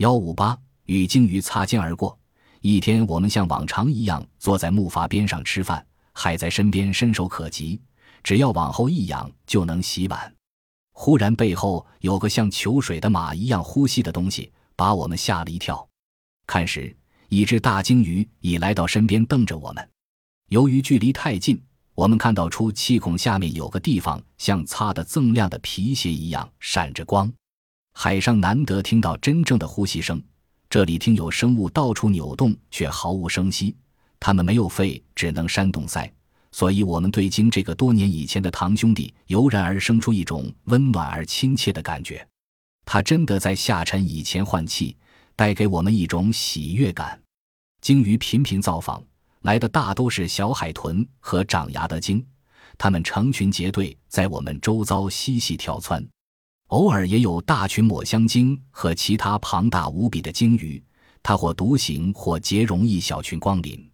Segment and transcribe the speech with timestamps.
[0.00, 2.18] 幺五八与鲸鱼擦肩而过。
[2.62, 7.78] 一天，我们像往常一样坐在木筏边上吃饭，海在身边，伸手可及，
[8.22, 10.34] 只要往后一仰就能洗碗。
[10.92, 15.86] 忽然，背后有个像求水的马一样呼吸的东西，把我们吓了一跳。
[16.46, 16.96] 看时，
[17.28, 19.86] 一只大鲸鱼已来到身边，瞪着我们。
[20.48, 21.62] 由于距离太近，
[21.94, 27.30] 我们看到出气孔下面有个地方像擦得锃亮的皮鞋一样闪着光。
[27.92, 30.22] 海上难得听到真正的呼吸声。
[30.68, 33.76] 这里听有生物到处扭动，却毫无声息。
[34.18, 36.10] 它们没有肺，只能扇动腮，
[36.52, 42.26] 所以我们对鲸这个多年以前的堂兄弟油然而生出一种温暖而亲切的感觉。
[42.84, 44.96] 它真的在下沉以前换气，
[45.34, 47.20] 带给我们一种喜悦感。
[47.80, 49.02] 鲸鱼频频造访，
[49.42, 52.24] 来的大都是小海豚和长牙的鲸，
[52.78, 56.06] 它们成群结队在我们周遭嬉戏跳窜。
[56.70, 60.80] 偶尔也有大群抹香鲸和其他庞大无比的鲸鱼，
[61.20, 63.90] 它或独行或结融一小群光临。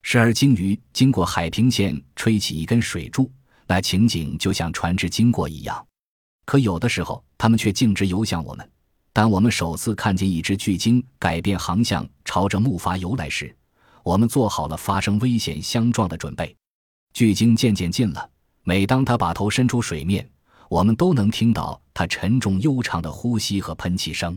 [0.00, 3.30] 时而鲸鱼经过海平线，吹起一根水柱，
[3.66, 5.86] 那情景就像船只经过一样。
[6.46, 8.66] 可有的时候，它们却径直游向我们。
[9.12, 13.54] 当我们首次看见一只巨鲸改变航向，朝着木筏游来时，
[14.02, 16.56] 我们做好了发生危险相撞的准备。
[17.12, 18.30] 巨鲸渐渐近了，
[18.62, 20.26] 每当它把头伸出水面。
[20.74, 24.36] 我们都能听到它沉重悠长的呼吸和喷气声。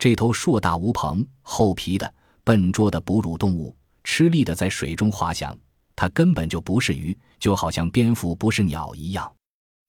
[0.00, 2.12] 这头硕大无朋、厚皮的、
[2.42, 5.56] 笨拙的哺乳动物吃力地在水中滑翔。
[5.94, 9.32] 它根本就不是鱼，就好像蝙蝠不是鸟一样。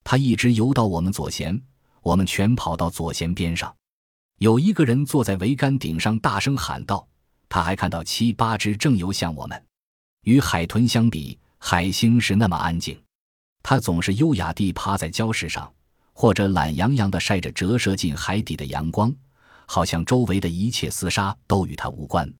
[0.03, 1.59] 它一直游到我们左舷，
[2.03, 3.75] 我们全跑到左舷边上。
[4.37, 7.07] 有一个人坐在桅杆顶上，大声喊道
[7.49, 9.65] ：“他还看到七八只正游向我们。”
[10.25, 12.95] 与海豚相比，海星是那么安静。
[13.63, 15.71] 它总是优雅地趴在礁石上，
[16.13, 19.13] 或者懒洋洋地晒着折射进海底的阳光，
[19.65, 22.31] 好像周围的一切厮杀都与它无关。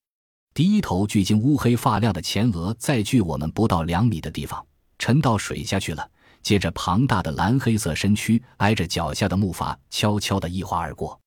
[0.54, 4.66] 第一头巨鲸乌黑发亮的前额在距我们不到两米的地方
[5.00, 6.10] 沉到水下去了，
[6.42, 11.20] 接着庞大的蓝黑色身躯挨着脚下的木筏悄悄地一滑而过，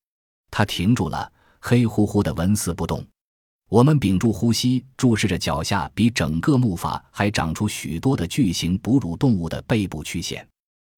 [0.50, 3.05] 它停住了，黑乎乎的纹丝不动。
[3.70, 10.47] 我们屏住呼吸，注视着脚下比整个木筏还长出许多的巨型哺乳动物的背部曲线。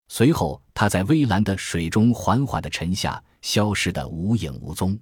[0.09, 4.99] 随后，它在微蓝的水中缓缓地沉下，消失得无影无踪。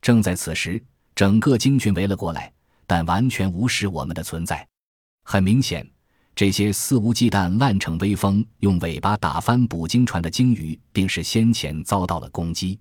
[0.00, 0.82] 正在此时，
[1.14, 2.52] 整个鲸群围了过来，
[2.86, 4.66] 但完全无视我们的存在。
[5.24, 5.86] 很明显，
[6.34, 12.78] 这些肆无忌惮、滥逞威风、用尾巴打翻捕鲸船的鲸鱼，定是先前遭到了攻击。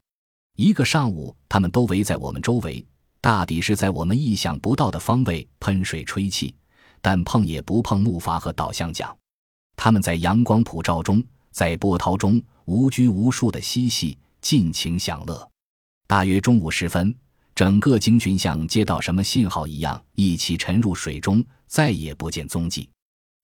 [0.56, 2.86] 一个上午，它们都围在我们周围。
[3.22, 6.54] 大抵是在我们意想不到的方位喷水吹气，
[7.02, 9.16] 但碰也不碰木筏和导向桨。
[9.76, 15.50] 他们在阳光普照中，在波涛中无拘无束地嬉戏，尽情享乐。
[16.08, 17.14] 大约中午时分，
[17.54, 22.90] 整个鲸群像接到什么信号一样，一起沉入水中，再也不见踪迹。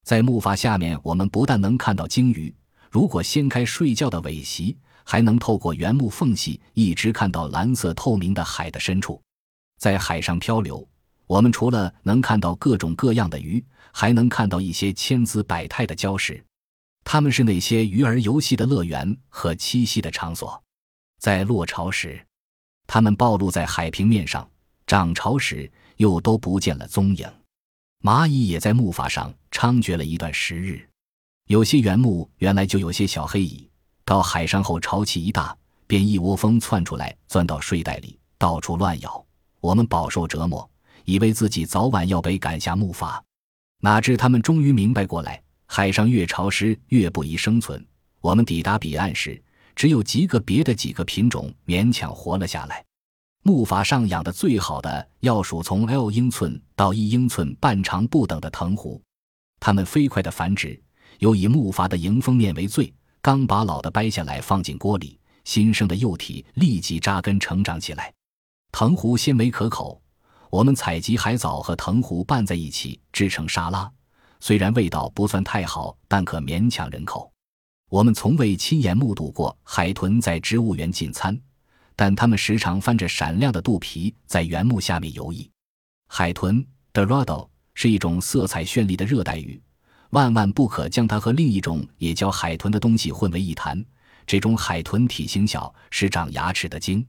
[0.06, 2.54] 在木筏下面，我们不但能看到鲸鱼，
[2.90, 9.22] 如果掀开睡觉的尾鳍，还能透过原木缝隙一直看到蓝色透明的海的深处。
[9.84, 10.88] 在海上漂流，
[11.28, 13.62] 我们除了能看到各种各样的鱼，
[13.92, 16.42] 还能看到一些千姿百态的礁石。
[17.04, 20.64] 它们是那些鱼儿游戏的乐园和栖息的场所。
[21.20, 22.26] 在落潮时，
[22.88, 24.48] 它们暴露在海平面上；
[24.88, 27.30] 涨潮时，又都不见了踪影。
[28.02, 30.88] 蚂蚁也在木筏上猖獗了一段时日。
[31.48, 33.70] 有些原木原来就有些小黑蚁，
[34.06, 35.54] 到海上后潮气一大，
[35.88, 39.26] 便一窝蜂窜出来，钻到睡袋里，到处乱咬。
[39.64, 40.70] 我们饱受折磨，
[41.06, 43.18] 以为自己早晚要被赶下木筏，
[43.80, 47.82] 哪知他们终于明白过来：海上越潮湿越不宜生存。
[48.20, 49.42] 我们抵达彼岸时，
[49.74, 52.84] 只有极个别的几个品种勉强活了下来。
[53.42, 59.02] 木筏上养的最好的，要数从 L 英寸到一英寸半长不等的藤壶，
[59.62, 60.78] 它们飞快的繁殖，
[61.20, 62.94] 又以木筏的迎风面为最。
[63.22, 68.14] 刚把老的掰下来放进锅里，新生的幼体立即扎根成长起来。
[68.76, 70.02] 藤壶鲜美可口，
[70.50, 73.90] 我们采集海藻和藤壶拌在一起制成沙拉，
[74.40, 77.32] 虽然味道不算太好，但可勉强人口。
[77.92, 81.40] 我们从未亲眼目睹过海豚在植物园进餐，
[81.96, 85.48] 但它们时常翻着闪亮的肚皮在原木下面游弋。
[86.08, 89.62] 海豚 Dorado 是一种色彩绚丽的热带鱼，
[90.10, 93.86] 万万不可将它和另一种也叫海豚的东西混为一谈。
[94.26, 97.06] 这种海豚体型小，是长牙齿的鲸。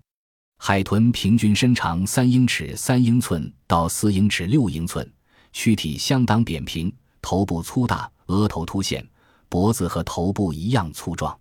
[0.66, 5.06] 海豚平均身长三英尺三英寸到四英尺六英寸，
[5.52, 6.90] 躯体相当扁平，
[7.20, 9.06] 头部粗大，额头凸显，
[9.50, 11.38] 脖子和头部一样粗壮。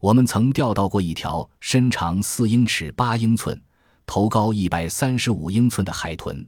[0.00, 3.56] 我们曾钓到过一条身长四英尺八英寸、
[4.04, 6.44] 头高一百三十五英寸的海豚。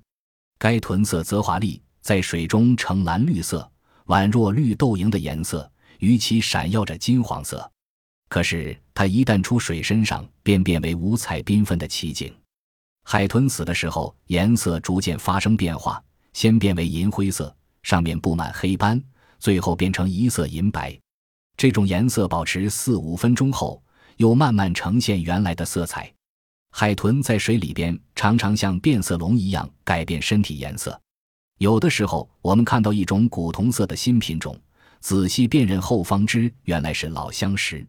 [0.58, 3.70] 该豚色泽华丽，在水中呈蓝绿色，
[4.06, 5.70] 宛若绿豆蝇的颜色，
[6.00, 7.70] 鱼鳍闪耀着金黄色。
[8.28, 12.32] 可是它一旦出水，身上便变为五彩缤纷的奇景。
[13.04, 16.02] 海豚死的时候，颜色逐渐发生变化，
[16.34, 19.02] 先变为银灰色，上面布满黑斑，
[19.38, 20.98] 最后变成一色银白。
[21.56, 23.82] 这种颜色保持四五分钟后，
[24.18, 26.12] 又慢慢呈现原来的色彩。
[26.70, 31.00] 海豚在水里边常常像变色龙一样改变身体颜色。
[31.56, 34.56] 有的时候，我们看到一种古铜色的新品种，
[35.00, 37.84] 仔细辨认后方知原来是老相识。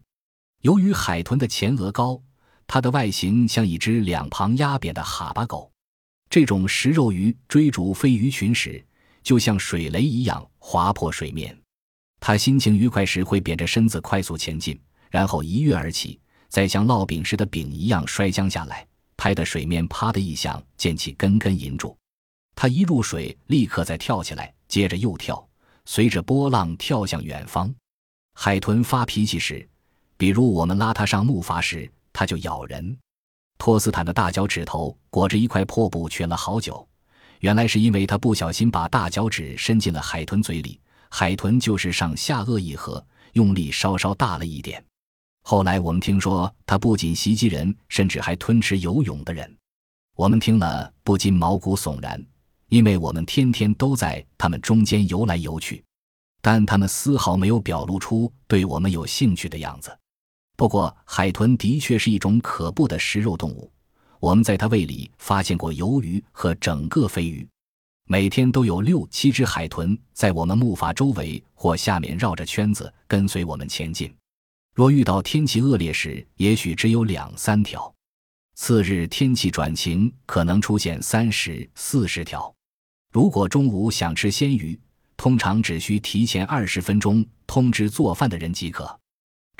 [0.60, 2.20] 由于海豚的前额高。
[2.72, 5.72] 它的外形像一只两旁压扁的哈巴狗，
[6.28, 8.80] 这种食肉鱼追逐飞鱼群时，
[9.24, 11.58] 就像水雷一样划破水面。
[12.20, 14.80] 它心情愉快时会扁着身子快速前进，
[15.10, 18.86] 然后一跃而起，再像烙饼时的饼一样摔将下来，
[19.16, 21.96] 拍得水面啪的一响，溅起根根银柱。
[22.54, 25.44] 它一入水，立刻再跳起来，接着又跳，
[25.86, 27.74] 随着波浪跳向远方。
[28.34, 29.68] 海豚发脾气时，
[30.20, 31.90] 比如我们拉它上木筏时。
[32.12, 32.98] 它就咬人。
[33.56, 36.86] 托斯坦的大脚趾头裹着一块破布蜷了好久，
[37.38, 40.78] 原来是因为他不小心把大脚趾伸进了海豚嘴里。
[41.08, 43.02] 海豚就是上下颚一合，
[43.34, 44.84] 用力稍稍大了一点。
[45.44, 49.56] 后来我们听说，它不仅袭击人，甚至还吞吃游泳的人。
[50.16, 52.20] 我们听了不禁毛骨悚然，
[52.68, 55.82] 因为我们天天都在它们中间游来游去，
[56.42, 59.96] 但它们丝毫没有表露出对我们有兴趣的样子。
[60.60, 63.72] 不过，海豚的确是一种可怖的食肉动物。
[64.18, 67.48] 我们在它胃里发现过鱿鱼和整个飞鱼。
[68.06, 74.14] 每天都有六七只海豚在我们木筏周围或下面绕着圈子跟随我们前进。
[74.74, 77.80] 若遇到天气恶劣时，也许只有两三条；
[78.54, 82.54] 次日天气转晴，可能出现三十四十条。
[83.10, 84.78] 如果中午想吃鲜鱼，
[85.16, 89.00] 通常只需提前二十分钟通知做饭的人即可。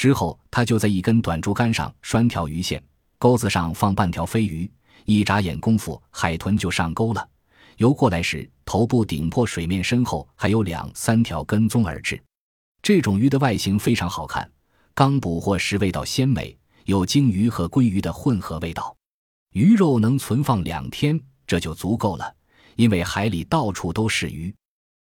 [0.00, 2.82] 之后，他就在一根短竹竿上拴条鱼线，
[3.18, 4.66] 钩子上放半条飞鱼。
[5.04, 7.28] 一眨眼功夫，海豚就上钩了。
[7.76, 12.18] 游过来时，头部顶破水面，身后还有两三条跟踪而至。
[12.80, 14.50] 这种鱼的外形非常好看，
[14.94, 18.96] 刚捕获时味道鲜美，有鲸鱼和鲑鱼的混合味道。
[19.52, 22.34] 鱼肉能存放两天，这就足够了，
[22.76, 24.54] 因为海里到处都是鱼。